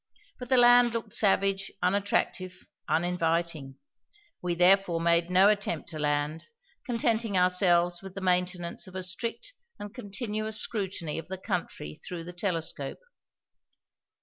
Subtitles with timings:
[0.39, 3.75] But the land looked savage, unattractive, uninviting.
[4.41, 6.47] We therefore made no attempt to land,
[6.87, 12.23] contenting ourselves with the maintenance of a strict and continuous scrutiny of the country through
[12.23, 13.01] the telescope.